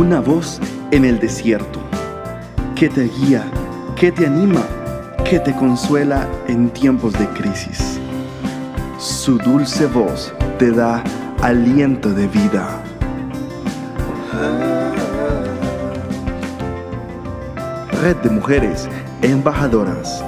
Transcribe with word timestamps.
una 0.00 0.18
voz 0.18 0.58
en 0.92 1.04
el 1.04 1.20
desierto, 1.20 1.78
que 2.74 2.88
te 2.88 3.02
guía, 3.02 3.44
que 3.96 4.10
te 4.10 4.26
anima, 4.26 4.66
que 5.28 5.38
te 5.38 5.54
consuela 5.54 6.26
en 6.48 6.70
tiempos 6.70 7.12
de 7.12 7.28
crisis. 7.28 8.00
Su 8.98 9.36
dulce 9.36 9.84
voz 9.84 10.32
te 10.58 10.70
da 10.70 11.04
aliento 11.42 12.14
de 12.14 12.26
vida. 12.28 12.82
Red 18.00 18.16
de 18.22 18.30
Mujeres 18.30 18.88
Embajadoras. 19.20 20.24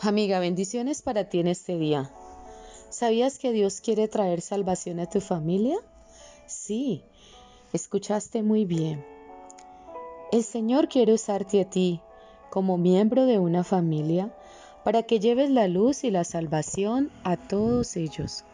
Amiga, 0.00 0.38
bendiciones 0.38 1.00
para 1.00 1.28
ti 1.30 1.40
en 1.40 1.48
este 1.48 1.76
día. 1.76 2.10
¿Sabías 2.94 3.40
que 3.40 3.50
Dios 3.50 3.80
quiere 3.80 4.06
traer 4.06 4.40
salvación 4.40 5.00
a 5.00 5.06
tu 5.06 5.20
familia? 5.20 5.76
Sí, 6.46 7.02
escuchaste 7.72 8.44
muy 8.44 8.66
bien. 8.66 9.04
El 10.30 10.44
Señor 10.44 10.86
quiere 10.86 11.12
usarte 11.12 11.60
a 11.60 11.68
ti 11.68 12.00
como 12.50 12.78
miembro 12.78 13.26
de 13.26 13.40
una 13.40 13.64
familia 13.64 14.32
para 14.84 15.02
que 15.02 15.18
lleves 15.18 15.50
la 15.50 15.66
luz 15.66 16.04
y 16.04 16.12
la 16.12 16.22
salvación 16.22 17.10
a 17.24 17.36
todos 17.36 17.96
ellos. 17.96 18.44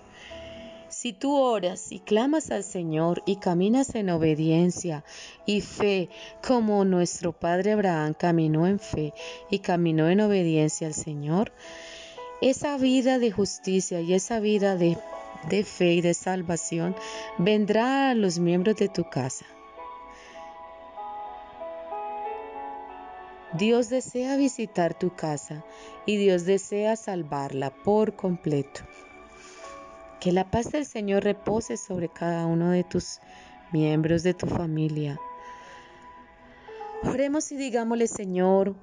Si 0.89 1.13
tú 1.13 1.37
oras 1.37 1.93
y 1.93 2.01
clamas 2.01 2.51
al 2.51 2.65
Señor 2.65 3.23
y 3.27 3.37
caminas 3.37 3.95
en 3.95 4.09
obediencia 4.09 5.05
y 5.45 5.61
fe 5.61 6.09
como 6.43 6.87
nuestro 6.87 7.33
Padre 7.33 7.73
Abraham 7.73 8.15
caminó 8.15 8.67
en 8.67 8.79
fe 8.79 9.13
y 9.51 9.59
caminó 9.59 10.09
en 10.09 10.23
obediencia 10.23 10.87
al 10.87 10.95
Señor, 10.95 11.53
esa 12.41 12.77
vida 12.79 13.19
de 13.19 13.31
justicia 13.31 14.01
y 14.01 14.15
esa 14.15 14.41
vida 14.41 14.77
de, 14.77 14.97
fe 15.65 15.95
y 15.95 16.01
de 16.01 16.15
salvación 16.15 16.97
vendrá 17.39 18.11
a 18.11 18.15
los 18.15 18.39
miembros 18.39 18.77
de 18.77 18.89
tu 18.89 19.05
casa. 19.09 19.45
Dios 23.53 23.89
desea 23.89 24.37
visitar 24.37 24.95
tu 24.95 25.15
casa 25.15 25.65
y 26.07 26.17
Dios 26.17 26.45
desea 26.45 26.97
salvarla 26.97 27.71
por 27.71 28.15
completo. 28.15 28.83
Que 30.21 30.33
la 30.33 30.51
paz 30.51 30.71
del 30.71 30.87
Señor 30.87 31.25
repose 31.25 31.77
sobre 31.77 32.09
cada 32.09 32.47
uno 32.47 32.71
de 32.71 32.85
tus 32.85 33.19
miembros 33.73 34.23
de 34.23 34.35
tu 34.35 34.47
familia. 34.47 35.19
Oremos 37.03 37.51
y 37.51 37.57
digámosle, 37.57 38.07
Señor, 38.07 38.77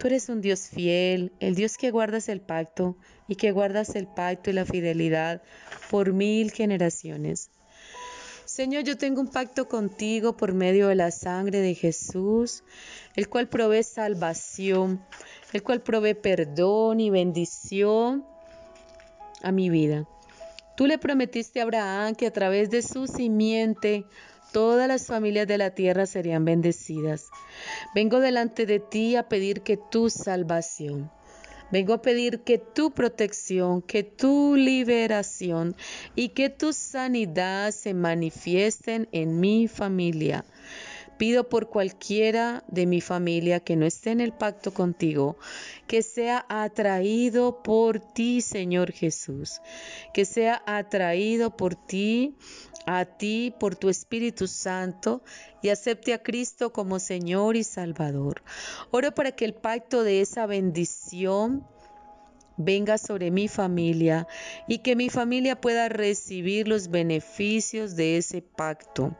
tú 0.00 0.06
eres 0.06 0.30
un 0.30 0.40
Dios 0.40 0.70
fiel, 0.70 1.30
el 1.40 1.54
Dios 1.54 1.76
que 1.76 1.90
guardas 1.90 2.30
el 2.30 2.40
pacto 2.40 2.96
y 3.28 3.36
que 3.36 3.52
guardas 3.52 3.94
el 3.94 4.06
pacto 4.06 4.48
y 4.48 4.54
la 4.54 4.64
fidelidad 4.64 5.42
por 5.90 6.14
mil 6.14 6.50
generaciones. 6.52 7.50
Señor, 8.46 8.84
yo 8.84 8.96
tengo 8.96 9.20
un 9.20 9.28
pacto 9.28 9.68
contigo 9.68 10.38
por 10.38 10.54
medio 10.54 10.88
de 10.88 10.94
la 10.94 11.10
sangre 11.10 11.60
de 11.60 11.74
Jesús, 11.74 12.64
el 13.14 13.28
cual 13.28 13.50
provee 13.50 13.82
salvación, 13.82 15.04
el 15.52 15.62
cual 15.62 15.82
provee 15.82 16.14
perdón 16.14 16.98
y 17.00 17.10
bendición 17.10 18.24
a 19.42 19.52
mi 19.52 19.68
vida. 19.68 20.08
Tú 20.78 20.86
le 20.86 20.96
prometiste 20.96 21.60
a 21.60 21.64
Abraham 21.64 22.14
que 22.14 22.26
a 22.26 22.32
través 22.32 22.70
de 22.70 22.80
su 22.80 23.06
simiente 23.06 24.06
todas 24.52 24.88
las 24.88 25.06
familias 25.06 25.46
de 25.46 25.58
la 25.58 25.70
tierra 25.70 26.06
serían 26.06 26.44
bendecidas. 26.44 27.28
Vengo 27.94 28.20
delante 28.20 28.66
de 28.66 28.80
ti 28.80 29.16
a 29.16 29.28
pedir 29.28 29.62
que 29.62 29.76
tu 29.76 30.10
salvación, 30.10 31.10
vengo 31.70 31.94
a 31.94 32.02
pedir 32.02 32.40
que 32.40 32.58
tu 32.58 32.90
protección, 32.90 33.82
que 33.82 34.02
tu 34.02 34.56
liberación 34.56 35.76
y 36.14 36.30
que 36.30 36.50
tu 36.50 36.72
sanidad 36.72 37.70
se 37.70 37.94
manifiesten 37.94 39.08
en 39.12 39.40
mi 39.40 39.68
familia. 39.68 40.44
Pido 41.20 41.50
por 41.50 41.68
cualquiera 41.68 42.64
de 42.68 42.86
mi 42.86 43.02
familia 43.02 43.60
que 43.60 43.76
no 43.76 43.84
esté 43.84 44.10
en 44.10 44.22
el 44.22 44.32
pacto 44.32 44.72
contigo, 44.72 45.36
que 45.86 46.02
sea 46.02 46.46
atraído 46.48 47.62
por 47.62 48.00
ti, 48.00 48.40
Señor 48.40 48.90
Jesús, 48.90 49.60
que 50.14 50.24
sea 50.24 50.62
atraído 50.64 51.58
por 51.58 51.74
ti, 51.74 52.38
a 52.86 53.04
ti, 53.04 53.52
por 53.60 53.76
tu 53.76 53.90
Espíritu 53.90 54.46
Santo, 54.46 55.22
y 55.60 55.68
acepte 55.68 56.14
a 56.14 56.22
Cristo 56.22 56.72
como 56.72 56.98
Señor 56.98 57.54
y 57.54 57.64
Salvador. 57.64 58.42
Oro 58.90 59.14
para 59.14 59.32
que 59.32 59.44
el 59.44 59.52
pacto 59.52 60.04
de 60.04 60.22
esa 60.22 60.46
bendición 60.46 61.66
venga 62.56 62.96
sobre 62.96 63.30
mi 63.30 63.46
familia 63.46 64.26
y 64.66 64.78
que 64.78 64.96
mi 64.96 65.10
familia 65.10 65.60
pueda 65.60 65.90
recibir 65.90 66.66
los 66.66 66.88
beneficios 66.88 67.94
de 67.94 68.16
ese 68.16 68.40
pacto. 68.40 69.14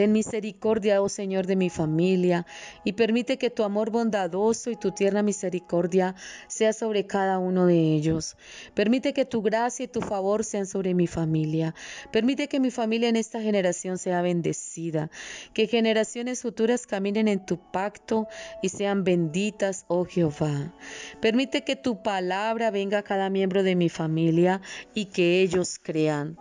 Ten 0.00 0.12
misericordia, 0.12 1.02
oh 1.02 1.10
Señor, 1.10 1.46
de 1.46 1.56
mi 1.56 1.68
familia, 1.68 2.46
y 2.84 2.94
permite 2.94 3.36
que 3.36 3.50
tu 3.50 3.64
amor 3.64 3.90
bondadoso 3.90 4.70
y 4.70 4.76
tu 4.76 4.92
tierna 4.92 5.22
misericordia 5.22 6.14
sea 6.48 6.72
sobre 6.72 7.06
cada 7.06 7.38
uno 7.38 7.66
de 7.66 7.96
ellos. 7.96 8.38
Permite 8.72 9.12
que 9.12 9.26
tu 9.26 9.42
gracia 9.42 9.84
y 9.84 9.88
tu 9.88 10.00
favor 10.00 10.42
sean 10.42 10.64
sobre 10.64 10.94
mi 10.94 11.06
familia. 11.06 11.74
Permite 12.12 12.48
que 12.48 12.60
mi 12.60 12.70
familia 12.70 13.10
en 13.10 13.16
esta 13.16 13.42
generación 13.42 13.98
sea 13.98 14.22
bendecida, 14.22 15.10
que 15.52 15.66
generaciones 15.66 16.40
futuras 16.40 16.86
caminen 16.86 17.28
en 17.28 17.44
tu 17.44 17.58
pacto 17.58 18.26
y 18.62 18.70
sean 18.70 19.04
benditas, 19.04 19.84
oh 19.88 20.06
Jehová. 20.06 20.72
Permite 21.20 21.62
que 21.62 21.76
tu 21.76 22.02
palabra 22.02 22.70
venga 22.70 23.00
a 23.00 23.02
cada 23.02 23.28
miembro 23.28 23.62
de 23.62 23.76
mi 23.76 23.90
familia 23.90 24.62
y 24.94 25.04
que 25.04 25.42
ellos 25.42 25.78
crean. 25.78 26.38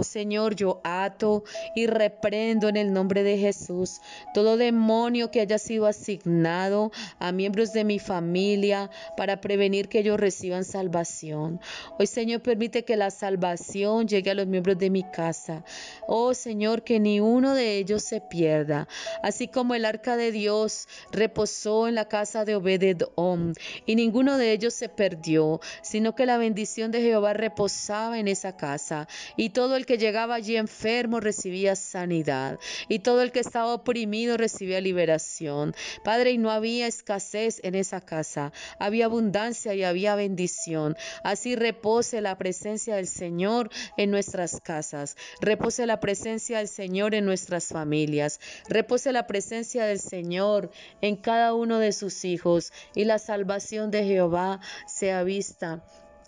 Señor, 0.00 0.56
yo 0.56 0.80
ato 0.84 1.44
y 1.74 1.86
reprendo 1.86 2.68
en 2.68 2.76
el 2.76 2.92
nombre 2.92 3.22
de 3.22 3.38
Jesús 3.38 4.00
todo 4.32 4.56
demonio 4.56 5.30
que 5.30 5.40
haya 5.40 5.58
sido 5.58 5.86
asignado 5.86 6.90
a 7.18 7.32
miembros 7.32 7.72
de 7.72 7.84
mi 7.84 7.98
familia 7.98 8.90
para 9.16 9.40
prevenir 9.40 9.88
que 9.88 10.00
ellos 10.00 10.18
reciban 10.18 10.64
salvación. 10.64 11.60
Hoy, 11.98 12.06
Señor, 12.06 12.42
permite 12.42 12.84
que 12.84 12.96
la 12.96 13.10
salvación 13.10 14.08
llegue 14.08 14.30
a 14.30 14.34
los 14.34 14.46
miembros 14.46 14.78
de 14.78 14.90
mi 14.90 15.02
casa. 15.02 15.64
Oh 16.06 16.34
Señor, 16.34 16.82
que 16.82 16.98
ni 17.00 17.20
uno 17.20 17.54
de 17.54 17.76
ellos 17.76 18.02
se 18.02 18.20
pierda. 18.20 18.88
Así 19.22 19.48
como 19.48 19.74
el 19.74 19.84
arca 19.84 20.16
de 20.16 20.32
Dios 20.32 20.88
reposó 21.10 21.88
en 21.88 21.94
la 21.94 22.08
casa 22.08 22.44
de 22.44 22.56
Obededom 22.56 23.52
y 23.86 23.94
ninguno 23.94 24.38
de 24.38 24.52
ellos 24.52 24.74
se 24.74 24.88
perdió, 24.88 25.60
sino 25.82 26.14
que 26.14 26.26
la 26.26 26.38
bendición 26.38 26.90
de 26.90 27.02
Jehová 27.02 27.32
reposaba 27.32 28.18
en 28.18 28.28
esa 28.28 28.56
casa 28.56 29.08
y 29.36 29.50
todo 29.50 29.76
el 29.76 29.81
el 29.82 29.86
que 29.86 29.98
llegaba 29.98 30.36
allí 30.36 30.56
enfermo 30.56 31.18
recibía 31.18 31.74
sanidad 31.74 32.60
y 32.88 33.00
todo 33.00 33.20
el 33.20 33.32
que 33.32 33.40
estaba 33.40 33.74
oprimido 33.74 34.36
recibía 34.36 34.80
liberación. 34.80 35.74
Padre, 36.04 36.30
y 36.30 36.38
no 36.38 36.52
había 36.52 36.86
escasez 36.86 37.58
en 37.64 37.74
esa 37.74 38.00
casa, 38.00 38.52
había 38.78 39.06
abundancia 39.06 39.74
y 39.74 39.82
había 39.82 40.14
bendición. 40.14 40.96
Así 41.24 41.56
repose 41.56 42.20
la 42.20 42.38
presencia 42.38 42.94
del 42.94 43.08
Señor 43.08 43.70
en 43.96 44.12
nuestras 44.12 44.60
casas, 44.60 45.16
repose 45.40 45.84
la 45.84 45.98
presencia 45.98 46.58
del 46.58 46.68
Señor 46.68 47.16
en 47.16 47.24
nuestras 47.24 47.66
familias, 47.66 48.38
repose 48.68 49.10
la 49.10 49.26
presencia 49.26 49.84
del 49.84 49.98
Señor 49.98 50.70
en 51.00 51.16
cada 51.16 51.54
uno 51.54 51.80
de 51.80 51.90
sus 51.90 52.24
hijos 52.24 52.72
y 52.94 53.04
la 53.04 53.18
salvación 53.18 53.90
de 53.90 54.04
Jehová 54.04 54.60
sea 54.86 55.24
vista 55.24 55.82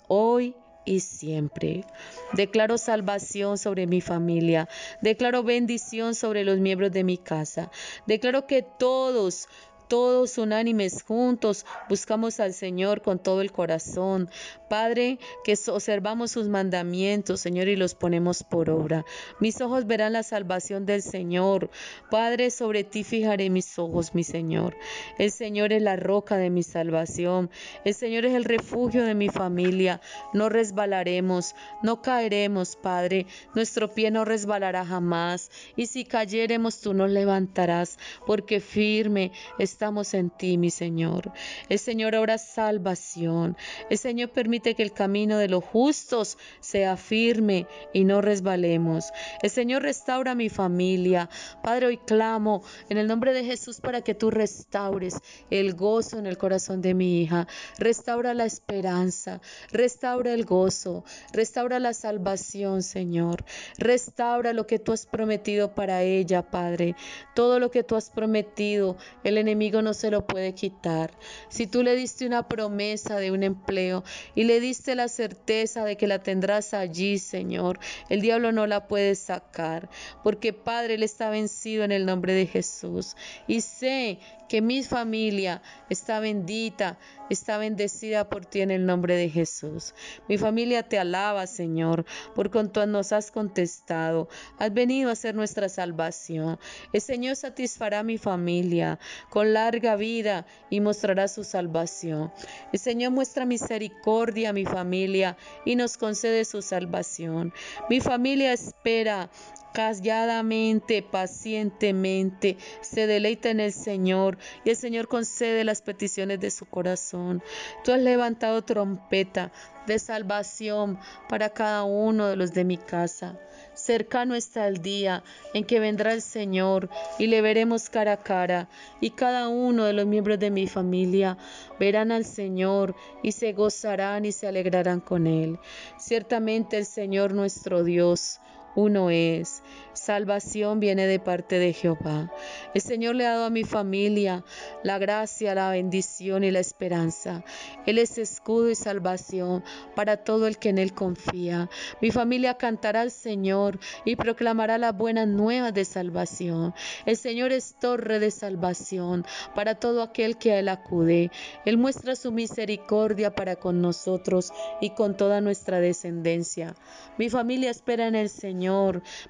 hoy 0.08 0.56
y 0.84 1.00
siempre. 1.00 1.84
Declaro 2.32 2.78
salvación 2.78 3.58
sobre 3.58 3.86
mi 3.86 4.00
familia. 4.00 4.68
Declaro 5.00 5.42
bendición 5.42 6.14
sobre 6.14 6.44
los 6.44 6.58
miembros 6.58 6.92
de 6.92 7.04
mi 7.04 7.18
casa. 7.18 7.70
Declaro 8.06 8.46
que 8.46 8.62
todos 8.62 9.48
todos 9.88 10.38
unánimes 10.38 11.02
juntos 11.02 11.66
buscamos 11.88 12.40
al 12.40 12.52
Señor 12.52 13.02
con 13.02 13.18
todo 13.18 13.40
el 13.40 13.52
corazón. 13.52 14.28
Padre, 14.68 15.18
que 15.44 15.56
observamos 15.68 16.32
sus 16.32 16.48
mandamientos, 16.48 17.40
Señor, 17.40 17.68
y 17.68 17.76
los 17.76 17.94
ponemos 17.94 18.42
por 18.42 18.70
obra. 18.70 19.04
Mis 19.40 19.60
ojos 19.60 19.86
verán 19.86 20.14
la 20.14 20.22
salvación 20.22 20.86
del 20.86 21.02
Señor. 21.02 21.70
Padre, 22.10 22.50
sobre 22.50 22.82
ti 22.82 23.04
fijaré 23.04 23.50
mis 23.50 23.78
ojos, 23.78 24.14
mi 24.14 24.24
Señor. 24.24 24.76
El 25.18 25.30
Señor 25.30 25.72
es 25.72 25.82
la 25.82 25.96
roca 25.96 26.36
de 26.36 26.50
mi 26.50 26.62
salvación. 26.62 27.50
El 27.84 27.94
Señor 27.94 28.24
es 28.24 28.34
el 28.34 28.44
refugio 28.44 29.04
de 29.04 29.14
mi 29.14 29.28
familia. 29.28 30.00
No 30.32 30.48
resbalaremos, 30.48 31.54
no 31.82 32.02
caeremos, 32.02 32.76
Padre. 32.76 33.26
Nuestro 33.54 33.92
pie 33.92 34.10
no 34.10 34.24
resbalará 34.24 34.84
jamás. 34.84 35.50
Y 35.76 35.86
si 35.86 36.04
cayéremos, 36.04 36.80
tú 36.80 36.94
nos 36.94 37.10
levantarás, 37.10 37.98
porque 38.26 38.60
firme 38.60 39.32
está 39.58 39.83
en 40.14 40.30
ti, 40.30 40.56
mi 40.56 40.70
Señor. 40.70 41.30
El 41.68 41.78
Señor 41.78 42.14
obra 42.14 42.38
salvación. 42.38 43.54
El 43.90 43.98
Señor 43.98 44.30
permite 44.30 44.74
que 44.74 44.82
el 44.82 44.92
camino 44.92 45.36
de 45.36 45.48
los 45.48 45.62
justos 45.62 46.38
sea 46.60 46.96
firme 46.96 47.66
y 47.92 48.04
no 48.04 48.22
resbalemos. 48.22 49.12
El 49.42 49.50
Señor 49.50 49.82
restaura 49.82 50.34
mi 50.34 50.48
familia. 50.48 51.28
Padre, 51.62 51.86
hoy 51.86 51.98
clamo 51.98 52.62
en 52.88 52.96
el 52.96 53.06
nombre 53.06 53.34
de 53.34 53.44
Jesús 53.44 53.80
para 53.82 54.00
que 54.00 54.14
tú 54.14 54.30
restaures 54.30 55.18
el 55.50 55.74
gozo 55.74 56.18
en 56.18 56.26
el 56.26 56.38
corazón 56.38 56.80
de 56.80 56.94
mi 56.94 57.20
hija. 57.20 57.46
Restaura 57.78 58.32
la 58.32 58.46
esperanza. 58.46 59.42
Restaura 59.70 60.32
el 60.32 60.46
gozo. 60.46 61.04
Restaura 61.34 61.78
la 61.78 61.92
salvación, 61.92 62.82
Señor. 62.82 63.44
Restaura 63.76 64.54
lo 64.54 64.66
que 64.66 64.78
tú 64.78 64.92
has 64.92 65.04
prometido 65.04 65.74
para 65.74 66.02
ella, 66.02 66.40
Padre. 66.50 66.96
Todo 67.34 67.60
lo 67.60 67.70
que 67.70 67.82
tú 67.82 67.96
has 67.96 68.08
prometido, 68.08 68.96
el 69.24 69.36
enemigo 69.36 69.63
no 69.72 69.94
se 69.94 70.10
lo 70.10 70.26
puede 70.26 70.54
quitar. 70.54 71.12
Si 71.48 71.66
tú 71.66 71.82
le 71.82 71.96
diste 71.96 72.26
una 72.26 72.48
promesa 72.48 73.16
de 73.16 73.30
un 73.30 73.42
empleo 73.42 74.04
y 74.34 74.44
le 74.44 74.60
diste 74.60 74.94
la 74.94 75.08
certeza 75.08 75.84
de 75.84 75.96
que 75.96 76.06
la 76.06 76.22
tendrás 76.22 76.74
allí, 76.74 77.18
Señor, 77.18 77.78
el 78.08 78.20
diablo 78.20 78.52
no 78.52 78.66
la 78.66 78.86
puede 78.86 79.14
sacar, 79.14 79.88
porque 80.22 80.52
Padre, 80.52 80.94
Él 80.94 81.02
está 81.02 81.30
vencido 81.30 81.84
en 81.84 81.92
el 81.92 82.06
nombre 82.06 82.34
de 82.34 82.46
Jesús. 82.46 83.16
Y 83.46 83.60
sé 83.60 84.18
que 84.48 84.60
mi 84.60 84.82
familia 84.82 85.62
está 85.88 86.20
bendita, 86.20 86.98
está 87.30 87.58
bendecida 87.58 88.28
por 88.28 88.44
ti 88.44 88.60
en 88.60 88.70
el 88.70 88.84
nombre 88.86 89.16
de 89.16 89.30
Jesús. 89.30 89.94
Mi 90.28 90.38
familia 90.38 90.82
te 90.82 90.98
alaba, 90.98 91.46
Señor, 91.46 92.04
por 92.34 92.50
cuanto 92.50 92.86
nos 92.86 93.12
has 93.12 93.30
contestado. 93.30 94.28
Has 94.58 94.72
venido 94.72 95.10
a 95.10 95.16
ser 95.16 95.34
nuestra 95.34 95.68
salvación. 95.68 96.58
El 96.92 97.00
Señor 97.00 97.36
satisfará 97.36 98.02
mi 98.02 98.18
familia 98.18 98.98
con 99.30 99.53
larga 99.54 99.96
vida 99.96 100.44
y 100.68 100.80
mostrará 100.80 101.28
su 101.28 101.44
salvación. 101.44 102.32
El 102.72 102.78
Señor 102.78 103.12
muestra 103.12 103.46
misericordia 103.46 104.50
a 104.50 104.52
mi 104.52 104.66
familia 104.66 105.36
y 105.64 105.76
nos 105.76 105.96
concede 105.96 106.44
su 106.44 106.60
salvación. 106.60 107.52
Mi 107.88 108.00
familia 108.00 108.52
espera 108.52 109.30
calladamente, 109.74 111.02
pacientemente, 111.02 112.56
se 112.80 113.06
deleita 113.08 113.50
en 113.50 113.60
el 113.60 113.72
Señor 113.72 114.38
y 114.64 114.70
el 114.70 114.76
Señor 114.76 115.08
concede 115.08 115.64
las 115.64 115.82
peticiones 115.82 116.38
de 116.40 116.50
su 116.50 116.64
corazón. 116.64 117.42
Tú 117.82 117.92
has 117.92 118.00
levantado 118.00 118.62
trompeta 118.62 119.50
de 119.86 119.98
salvación 119.98 120.98
para 121.28 121.50
cada 121.50 121.82
uno 121.82 122.28
de 122.28 122.36
los 122.36 122.52
de 122.52 122.64
mi 122.64 122.76
casa. 122.78 123.36
Cercano 123.74 124.34
está 124.34 124.68
el 124.68 124.82
día 124.82 125.22
en 125.52 125.64
que 125.64 125.80
vendrá 125.80 126.12
el 126.12 126.22
Señor 126.22 126.88
y 127.18 127.26
le 127.26 127.40
veremos 127.42 127.90
cara 127.90 128.12
a 128.12 128.22
cara, 128.22 128.68
y 129.00 129.10
cada 129.10 129.48
uno 129.48 129.84
de 129.84 129.92
los 129.92 130.06
miembros 130.06 130.38
de 130.38 130.50
mi 130.50 130.66
familia 130.66 131.36
verán 131.78 132.12
al 132.12 132.24
Señor 132.24 132.94
y 133.22 133.32
se 133.32 133.52
gozarán 133.52 134.24
y 134.24 134.32
se 134.32 134.46
alegrarán 134.46 135.00
con 135.00 135.26
Él. 135.26 135.58
Ciertamente 135.98 136.76
el 136.78 136.86
Señor 136.86 137.34
nuestro 137.34 137.84
Dios 137.84 138.40
uno 138.74 139.10
es. 139.10 139.62
Salvación 139.92 140.80
viene 140.80 141.06
de 141.06 141.20
parte 141.20 141.60
de 141.60 141.72
Jehová. 141.72 142.32
El 142.74 142.80
Señor 142.80 143.14
le 143.14 143.26
ha 143.26 143.30
dado 143.30 143.44
a 143.44 143.50
mi 143.50 143.62
familia 143.62 144.44
la 144.82 144.98
gracia, 144.98 145.54
la 145.54 145.70
bendición 145.70 146.42
y 146.42 146.50
la 146.50 146.58
esperanza. 146.58 147.44
Él 147.86 147.98
es 147.98 148.18
escudo 148.18 148.70
y 148.70 148.74
salvación 148.74 149.62
para 149.94 150.16
todo 150.16 150.48
el 150.48 150.58
que 150.58 150.70
en 150.70 150.78
Él 150.78 150.94
confía. 150.94 151.70
Mi 152.02 152.10
familia 152.10 152.54
cantará 152.54 153.02
al 153.02 153.12
Señor 153.12 153.78
y 154.04 154.16
proclamará 154.16 154.78
la 154.78 154.90
buena 154.90 155.26
nueva 155.26 155.70
de 155.70 155.84
salvación. 155.84 156.74
El 157.06 157.16
Señor 157.16 157.52
es 157.52 157.76
torre 157.78 158.18
de 158.18 158.32
salvación 158.32 159.24
para 159.54 159.76
todo 159.76 160.02
aquel 160.02 160.38
que 160.38 160.52
a 160.52 160.58
Él 160.58 160.68
acude. 160.68 161.30
Él 161.64 161.78
muestra 161.78 162.16
su 162.16 162.32
misericordia 162.32 163.34
para 163.36 163.54
con 163.54 163.80
nosotros 163.80 164.52
y 164.80 164.90
con 164.90 165.16
toda 165.16 165.40
nuestra 165.40 165.78
descendencia. 165.78 166.74
Mi 167.16 167.30
familia 167.30 167.70
espera 167.70 168.08
en 168.08 168.16
el 168.16 168.28
Señor 168.28 168.63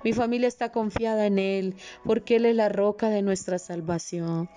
mi 0.03 0.13
familia 0.13 0.49
está 0.49 0.71
confiada 0.71 1.27
en 1.27 1.39
Él, 1.39 1.75
porque 2.05 2.37
Él 2.37 2.47
es 2.47 2.57
la 2.57 2.69
roca 2.69 3.09
de 3.09 3.23
nuestra 3.23 3.59
salvación. 3.59 4.49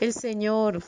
El 0.00 0.12
Señor 0.12 0.82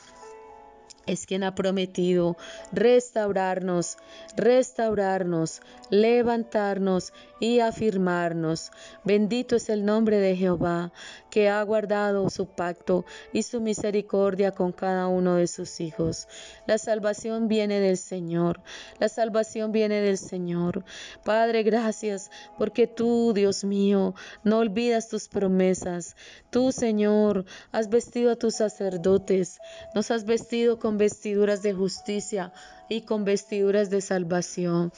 es 1.09 1.25
quien 1.25 1.43
ha 1.43 1.55
prometido 1.55 2.37
restaurarnos, 2.71 3.97
restaurarnos, 4.37 5.61
levantarnos 5.89 7.13
y 7.39 7.59
afirmarnos. 7.61 8.71
Bendito 9.03 9.55
es 9.55 9.69
el 9.69 9.85
nombre 9.85 10.19
de 10.19 10.35
Jehová, 10.35 10.91
que 11.29 11.49
ha 11.49 11.61
guardado 11.63 12.29
su 12.29 12.47
pacto 12.47 13.05
y 13.33 13.43
su 13.43 13.61
misericordia 13.61 14.51
con 14.51 14.71
cada 14.71 15.07
uno 15.07 15.35
de 15.35 15.47
sus 15.47 15.79
hijos. 15.79 16.27
La 16.67 16.77
salvación 16.77 17.47
viene 17.47 17.79
del 17.79 17.97
Señor, 17.97 18.61
la 18.99 19.09
salvación 19.09 19.71
viene 19.71 20.01
del 20.01 20.17
Señor. 20.17 20.83
Padre, 21.23 21.63
gracias 21.63 22.31
porque 22.57 22.87
tú, 22.87 23.33
Dios 23.33 23.63
mío, 23.63 24.15
no 24.43 24.59
olvidas 24.59 25.09
tus 25.09 25.27
promesas. 25.27 26.15
Tú, 26.49 26.71
Señor, 26.71 27.45
has 27.71 27.89
vestido 27.89 28.31
a 28.31 28.35
tus 28.35 28.55
sacerdotes, 28.55 29.59
nos 29.95 30.11
has 30.11 30.25
vestido 30.25 30.79
con 30.79 30.97
vestiduras 30.97 31.61
de 31.61 31.73
justicia 31.73 32.53
y 32.89 33.01
con 33.01 33.23
vestiduras 33.23 33.89
de 33.89 34.01
salvación. 34.01 34.91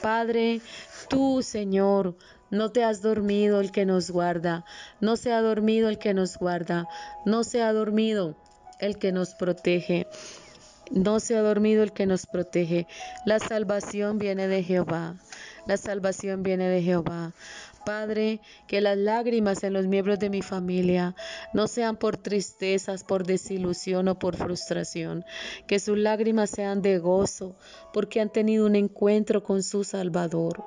Padre, 0.00 0.60
tú, 1.08 1.42
Señor, 1.42 2.16
no 2.54 2.70
te 2.70 2.84
has 2.84 3.02
dormido 3.02 3.60
el 3.60 3.72
que 3.72 3.84
nos 3.84 4.10
guarda, 4.10 4.64
no 5.00 5.16
se 5.16 5.32
ha 5.32 5.42
dormido 5.42 5.88
el 5.88 5.98
que 5.98 6.14
nos 6.14 6.38
guarda, 6.38 6.88
no 7.26 7.44
se 7.44 7.62
ha 7.62 7.72
dormido 7.72 8.36
el 8.78 8.98
que 8.98 9.12
nos 9.12 9.34
protege. 9.34 10.06
No 10.90 11.18
se 11.18 11.34
ha 11.34 11.40
dormido 11.40 11.82
el 11.82 11.92
que 11.92 12.04
nos 12.04 12.26
protege. 12.26 12.86
La 13.24 13.38
salvación 13.38 14.18
viene 14.18 14.48
de 14.48 14.62
Jehová. 14.62 15.16
La 15.66 15.78
salvación 15.78 16.42
viene 16.42 16.68
de 16.68 16.82
Jehová. 16.82 17.32
Padre, 17.84 18.40
que 18.66 18.80
las 18.80 18.96
lágrimas 18.96 19.62
en 19.62 19.72
los 19.72 19.86
miembros 19.86 20.18
de 20.18 20.30
mi 20.30 20.42
familia 20.42 21.14
no 21.52 21.68
sean 21.68 21.96
por 21.96 22.16
tristezas, 22.16 23.04
por 23.04 23.26
desilusión 23.26 24.08
o 24.08 24.18
por 24.18 24.36
frustración, 24.36 25.24
que 25.66 25.78
sus 25.78 25.98
lágrimas 25.98 26.50
sean 26.50 26.82
de 26.82 26.98
gozo, 26.98 27.56
porque 27.94 28.20
han 28.20 28.28
tenido 28.28 28.66
un 28.66 28.74
encuentro 28.74 29.44
con 29.44 29.62
su 29.62 29.84
Salvador. 29.84 30.64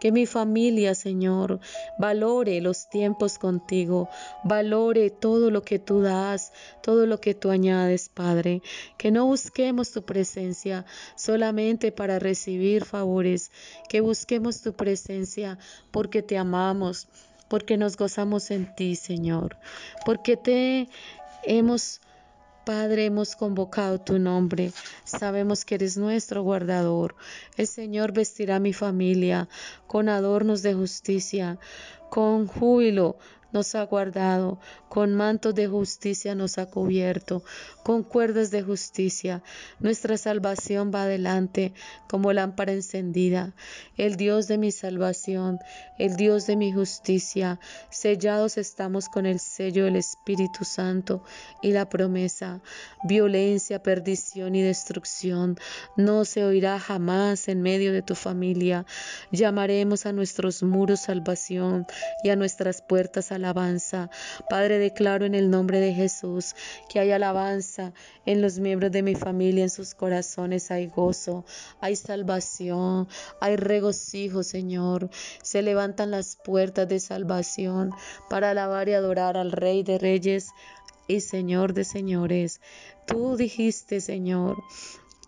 Que 0.00 0.12
mi 0.12 0.24
familia, 0.24 0.94
Señor, 0.94 1.60
valore 1.98 2.58
los 2.62 2.88
tiempos 2.88 3.38
contigo, 3.38 4.08
valore 4.44 5.10
todo 5.10 5.50
lo 5.50 5.60
que 5.60 5.78
tú 5.78 6.00
das, 6.00 6.54
todo 6.82 7.04
lo 7.04 7.20
que 7.20 7.34
tú 7.34 7.50
añades, 7.50 8.08
Padre. 8.08 8.62
Que 8.96 9.10
no 9.10 9.26
busquemos 9.26 9.92
tu 9.92 10.06
presencia 10.06 10.86
solamente 11.16 11.92
para 11.92 12.18
recibir 12.18 12.86
favores, 12.86 13.50
que 13.90 14.00
busquemos 14.00 14.62
tu 14.62 14.72
presencia 14.72 15.58
porque 15.90 16.22
te 16.22 16.38
amamos, 16.38 17.08
porque 17.48 17.76
nos 17.76 17.98
gozamos 17.98 18.50
en 18.50 18.74
ti, 18.74 18.96
Señor, 18.96 19.58
porque 20.06 20.38
te 20.38 20.88
hemos 21.42 22.00
Padre, 22.64 23.06
hemos 23.06 23.36
convocado 23.36 24.00
tu 24.00 24.18
nombre. 24.18 24.72
Sabemos 25.04 25.64
que 25.64 25.76
eres 25.76 25.96
nuestro 25.96 26.42
guardador. 26.42 27.16
El 27.56 27.66
Señor 27.66 28.12
vestirá 28.12 28.60
mi 28.60 28.74
familia 28.74 29.48
con 29.86 30.08
adornos 30.08 30.62
de 30.62 30.74
justicia, 30.74 31.58
con 32.10 32.46
júbilo 32.46 33.16
nos 33.52 33.74
ha 33.74 33.84
guardado, 33.84 34.58
con 34.88 35.14
mantos 35.14 35.54
de 35.54 35.66
justicia 35.66 36.34
nos 36.34 36.58
ha 36.58 36.66
cubierto, 36.66 37.42
con 37.82 38.02
cuerdas 38.02 38.50
de 38.50 38.62
justicia. 38.62 39.42
Nuestra 39.78 40.16
salvación 40.16 40.90
va 40.94 41.02
adelante 41.02 41.72
como 42.08 42.32
lámpara 42.32 42.72
encendida. 42.72 43.54
El 43.96 44.16
Dios 44.16 44.48
de 44.48 44.58
mi 44.58 44.72
salvación, 44.72 45.58
el 45.98 46.16
Dios 46.16 46.46
de 46.46 46.56
mi 46.56 46.72
justicia, 46.72 47.60
sellados 47.90 48.58
estamos 48.58 49.08
con 49.08 49.26
el 49.26 49.38
sello 49.40 49.84
del 49.84 49.96
Espíritu 49.96 50.64
Santo 50.64 51.22
y 51.62 51.72
la 51.72 51.88
promesa. 51.88 52.60
Violencia, 53.04 53.82
perdición 53.82 54.54
y 54.54 54.62
destrucción 54.62 55.56
no 55.96 56.24
se 56.24 56.44
oirá 56.44 56.78
jamás 56.78 57.48
en 57.48 57.62
medio 57.62 57.92
de 57.92 58.02
tu 58.02 58.14
familia. 58.14 58.86
Llamaremos 59.30 60.06
a 60.06 60.12
nuestros 60.12 60.62
muros 60.62 61.00
salvación 61.00 61.86
y 62.22 62.30
a 62.30 62.36
nuestras 62.36 62.82
puertas 62.82 63.32
alabanza. 63.32 64.10
Padre, 64.48 64.78
declaro 64.78 65.24
en 65.26 65.34
el 65.34 65.50
nombre 65.50 65.80
de 65.80 65.92
Jesús 65.92 66.54
que 66.88 67.00
hay 67.00 67.10
alabanza 67.10 67.92
en 68.26 68.42
los 68.42 68.58
miembros 68.58 68.92
de 68.92 69.02
mi 69.02 69.14
familia, 69.14 69.64
en 69.64 69.70
sus 69.70 69.94
corazones 69.94 70.70
hay 70.70 70.86
gozo, 70.86 71.44
hay 71.80 71.96
salvación, 71.96 73.08
hay 73.40 73.56
regocijo, 73.56 74.42
Señor. 74.42 75.10
Se 75.42 75.62
levantan 75.62 76.10
las 76.10 76.36
puertas 76.36 76.88
de 76.88 77.00
salvación 77.00 77.92
para 78.28 78.50
alabar 78.50 78.88
y 78.88 78.94
adorar 78.94 79.36
al 79.36 79.52
Rey 79.52 79.82
de 79.82 79.98
Reyes 79.98 80.50
y 81.06 81.20
Señor 81.20 81.74
de 81.74 81.84
Señores. 81.84 82.60
Tú 83.06 83.36
dijiste, 83.36 84.00
Señor, 84.00 84.62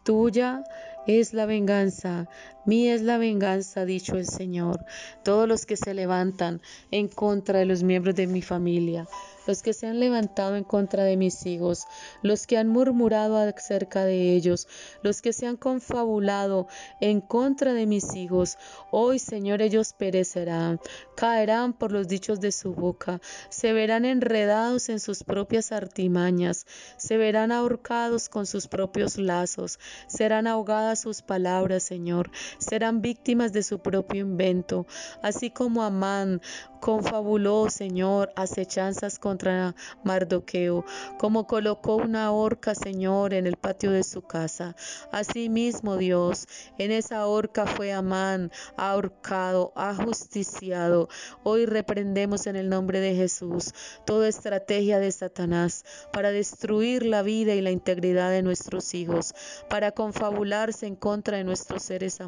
tuya 0.04 0.64
es 1.06 1.34
la 1.34 1.46
venganza, 1.46 2.28
mía 2.66 2.94
es 2.94 3.02
la 3.02 3.18
venganza, 3.18 3.80
ha 3.80 3.84
dicho 3.84 4.16
el 4.16 4.26
Señor. 4.26 4.84
Todos 5.22 5.48
los 5.48 5.66
que 5.66 5.76
se 5.76 5.94
levantan 5.94 6.60
en 6.90 7.08
contra 7.08 7.58
de 7.58 7.66
los 7.66 7.82
miembros 7.82 8.14
de 8.14 8.26
mi 8.26 8.42
familia, 8.42 9.06
los 9.46 9.62
que 9.62 9.72
se 9.72 9.86
han 9.86 10.00
levantado 10.00 10.56
en 10.56 10.64
contra 10.64 11.04
de 11.04 11.16
mis 11.16 11.46
hijos, 11.46 11.84
los 12.22 12.46
que 12.46 12.58
han 12.58 12.68
murmurado 12.68 13.36
acerca 13.36 14.04
de 14.04 14.34
ellos, 14.34 14.68
los 15.02 15.22
que 15.22 15.32
se 15.32 15.46
han 15.46 15.56
confabulado 15.56 16.68
en 17.00 17.20
contra 17.20 17.72
de 17.74 17.86
mis 17.86 18.14
hijos, 18.14 18.56
hoy 18.90 19.18
Señor 19.18 19.62
ellos 19.62 19.92
perecerán, 19.92 20.80
caerán 21.16 21.72
por 21.72 21.92
los 21.92 22.08
dichos 22.08 22.40
de 22.40 22.52
su 22.52 22.72
boca, 22.74 23.20
se 23.48 23.72
verán 23.72 24.04
enredados 24.04 24.88
en 24.88 25.00
sus 25.00 25.24
propias 25.24 25.72
artimañas, 25.72 26.66
se 26.96 27.16
verán 27.16 27.52
ahorcados 27.52 28.28
con 28.28 28.46
sus 28.46 28.68
propios 28.68 29.18
lazos, 29.18 29.78
serán 30.06 30.46
ahogadas 30.46 31.00
sus 31.00 31.22
palabras, 31.22 31.82
Señor, 31.82 32.30
serán 32.58 33.02
víctimas 33.02 33.52
de 33.52 33.62
su 33.62 33.80
propio 33.80 34.20
invento, 34.20 34.86
así 35.22 35.50
como 35.50 35.82
Amán 35.82 36.40
confabuló, 36.82 37.70
Señor, 37.70 38.32
acechanzas 38.34 39.20
contra 39.20 39.76
Mardoqueo, 40.02 40.84
como 41.16 41.46
colocó 41.46 41.94
una 41.94 42.32
horca, 42.32 42.74
Señor, 42.74 43.34
en 43.34 43.46
el 43.46 43.56
patio 43.56 43.92
de 43.92 44.02
su 44.02 44.22
casa. 44.22 44.74
Asimismo, 45.12 45.96
Dios, 45.96 46.48
en 46.78 46.90
esa 46.90 47.24
horca 47.28 47.66
fue 47.66 47.92
Amán 47.92 48.50
ahorcado, 48.76 49.72
ajusticiado. 49.76 51.08
Hoy 51.44 51.66
reprendemos 51.66 52.48
en 52.48 52.56
el 52.56 52.68
nombre 52.68 52.98
de 52.98 53.14
Jesús 53.14 53.72
toda 54.04 54.26
estrategia 54.26 54.98
de 54.98 55.12
Satanás 55.12 55.84
para 56.12 56.32
destruir 56.32 57.06
la 57.06 57.22
vida 57.22 57.54
y 57.54 57.60
la 57.60 57.70
integridad 57.70 58.30
de 58.30 58.42
nuestros 58.42 58.92
hijos, 58.94 59.34
para 59.68 59.92
confabularse 59.92 60.86
en 60.86 60.96
contra 60.96 61.36
de 61.36 61.44
nuestros 61.44 61.84
seres 61.84 62.20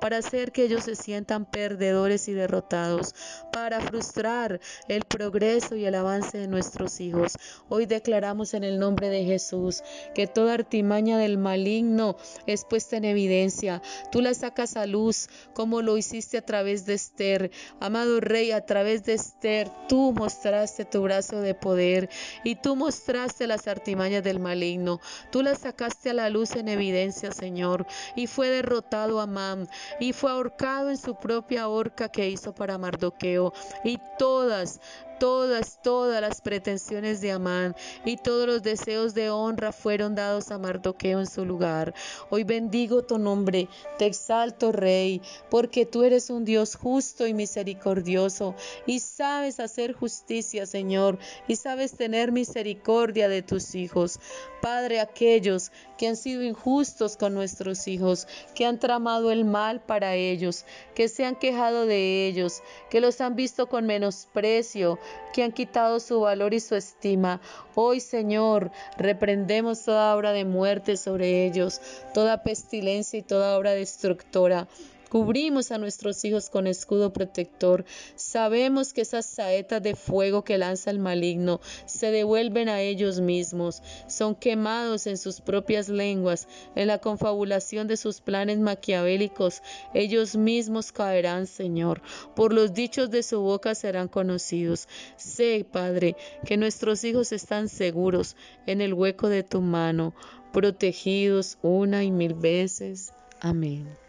para 0.00 0.18
hacer 0.18 0.52
que 0.52 0.64
ellos 0.64 0.84
se 0.84 0.94
sientan 0.94 1.44
perdedores 1.44 2.28
y 2.28 2.32
derrotados, 2.32 3.14
para 3.52 3.80
frustrar 3.80 4.60
el 4.88 5.04
progreso 5.04 5.76
y 5.76 5.84
el 5.84 5.94
avance 5.94 6.38
de 6.38 6.48
nuestros 6.48 7.00
hijos. 7.00 7.34
Hoy 7.68 7.86
declaramos 7.86 8.54
en 8.54 8.64
el 8.64 8.78
nombre 8.78 9.08
de 9.08 9.24
Jesús 9.24 9.82
que 10.14 10.26
toda 10.26 10.54
artimaña 10.54 11.18
del 11.18 11.38
maligno 11.38 12.16
es 12.46 12.64
puesta 12.64 12.96
en 12.96 13.04
evidencia. 13.04 13.82
Tú 14.10 14.20
la 14.20 14.34
sacas 14.34 14.76
a 14.76 14.86
luz 14.86 15.28
como 15.54 15.82
lo 15.82 15.96
hiciste 15.96 16.38
a 16.38 16.44
través 16.44 16.86
de 16.86 16.94
Esther. 16.94 17.50
Amado 17.80 18.20
Rey, 18.20 18.52
a 18.52 18.66
través 18.66 19.04
de 19.04 19.14
Esther, 19.14 19.70
tú 19.88 20.12
mostraste 20.12 20.84
tu 20.84 21.02
brazo 21.02 21.40
de 21.40 21.54
poder 21.54 22.08
y 22.44 22.56
tú 22.56 22.76
mostraste 22.76 23.46
las 23.46 23.68
artimañas 23.68 24.22
del 24.22 24.40
maligno. 24.40 25.00
Tú 25.30 25.42
las 25.42 25.60
sacaste 25.60 26.10
a 26.10 26.14
la 26.14 26.30
luz 26.30 26.56
en 26.56 26.68
evidencia, 26.68 27.32
Señor. 27.32 27.86
Y 28.16 28.26
fue 28.26 28.48
derrotado 28.48 29.20
Amán 29.22 29.68
y 30.00 30.12
fue 30.12 30.30
ahorcado 30.30 30.90
en 30.90 30.96
su 30.96 31.14
propia 31.14 31.68
horca 31.68 32.08
que 32.08 32.28
hizo 32.28 32.54
para 32.54 32.78
Mardoqueo 32.78 33.52
y 33.84 33.98
todas, 34.18 34.80
todas, 35.22 35.80
todas 35.84 36.20
las 36.20 36.40
pretensiones 36.40 37.20
de 37.20 37.30
Amán 37.30 37.76
y 38.04 38.16
todos 38.16 38.44
los 38.44 38.64
deseos 38.64 39.14
de 39.14 39.30
honra 39.30 39.70
fueron 39.70 40.16
dados 40.16 40.50
a 40.50 40.58
Mardoqueo 40.58 41.20
en 41.20 41.28
su 41.28 41.44
lugar. 41.44 41.94
Hoy 42.28 42.42
bendigo 42.42 43.04
tu 43.04 43.18
nombre, 43.18 43.68
te 43.98 44.06
exalto, 44.06 44.72
Rey, 44.72 45.22
porque 45.48 45.86
tú 45.86 46.02
eres 46.02 46.28
un 46.28 46.44
Dios 46.44 46.74
justo 46.74 47.24
y 47.28 47.34
misericordioso 47.34 48.56
y 48.84 48.98
sabes 48.98 49.60
hacer 49.60 49.92
justicia, 49.92 50.66
Señor, 50.66 51.20
y 51.46 51.54
sabes 51.54 51.92
tener 51.92 52.32
misericordia 52.32 53.28
de 53.28 53.42
tus 53.42 53.76
hijos. 53.76 54.18
Padre, 54.60 54.98
aquellos 54.98 55.70
que 55.98 56.08
han 56.08 56.16
sido 56.16 56.42
injustos 56.42 57.16
con 57.16 57.32
nuestros 57.32 57.86
hijos, 57.86 58.26
que 58.56 58.66
han 58.66 58.80
tramado 58.80 59.30
el 59.30 59.44
mal 59.44 59.80
para 59.80 60.16
ellos, 60.16 60.64
que 60.96 61.08
se 61.08 61.24
han 61.24 61.36
quejado 61.36 61.86
de 61.86 62.26
ellos, 62.26 62.60
que 62.90 63.00
los 63.00 63.20
han 63.20 63.36
visto 63.36 63.68
con 63.68 63.86
menosprecio, 63.86 64.98
que 65.32 65.42
han 65.42 65.52
quitado 65.52 66.00
su 66.00 66.20
valor 66.20 66.54
y 66.54 66.60
su 66.60 66.74
estima. 66.74 67.40
Hoy, 67.74 68.00
Señor, 68.00 68.70
reprendemos 68.96 69.84
toda 69.84 70.14
obra 70.14 70.32
de 70.32 70.44
muerte 70.44 70.96
sobre 70.96 71.46
ellos, 71.46 71.80
toda 72.14 72.42
pestilencia 72.42 73.18
y 73.18 73.22
toda 73.22 73.56
obra 73.56 73.72
destructora. 73.72 74.68
Cubrimos 75.12 75.72
a 75.72 75.76
nuestros 75.76 76.24
hijos 76.24 76.48
con 76.48 76.66
escudo 76.66 77.12
protector. 77.12 77.84
Sabemos 78.14 78.94
que 78.94 79.02
esas 79.02 79.26
saetas 79.26 79.82
de 79.82 79.94
fuego 79.94 80.42
que 80.42 80.56
lanza 80.56 80.90
el 80.90 81.00
maligno 81.00 81.60
se 81.84 82.10
devuelven 82.10 82.70
a 82.70 82.80
ellos 82.80 83.20
mismos. 83.20 83.82
Son 84.08 84.34
quemados 84.34 85.06
en 85.06 85.18
sus 85.18 85.42
propias 85.42 85.90
lenguas, 85.90 86.48
en 86.74 86.86
la 86.86 86.96
confabulación 86.96 87.88
de 87.88 87.98
sus 87.98 88.22
planes 88.22 88.58
maquiavélicos. 88.58 89.60
Ellos 89.92 90.34
mismos 90.34 90.92
caerán, 90.92 91.46
Señor. 91.46 92.00
Por 92.34 92.54
los 92.54 92.72
dichos 92.72 93.10
de 93.10 93.22
su 93.22 93.42
boca 93.42 93.74
serán 93.74 94.08
conocidos. 94.08 94.88
Sé, 95.18 95.66
Padre, 95.70 96.16
que 96.46 96.56
nuestros 96.56 97.04
hijos 97.04 97.32
están 97.32 97.68
seguros 97.68 98.34
en 98.64 98.80
el 98.80 98.94
hueco 98.94 99.28
de 99.28 99.42
tu 99.42 99.60
mano, 99.60 100.14
protegidos 100.54 101.58
una 101.60 102.02
y 102.02 102.10
mil 102.10 102.32
veces. 102.32 103.12
Amén. 103.42 104.01